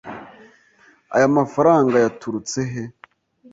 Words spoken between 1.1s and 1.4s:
Aya